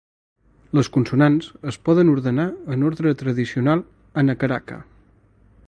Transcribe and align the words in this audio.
Les 0.77 0.87
consonants 0.95 1.49
es 1.71 1.77
poden 1.89 2.09
ordenar 2.13 2.45
en 2.77 2.87
ordre 2.89 3.13
tradicional 3.21 3.85
"hanacaraka". 4.23 4.83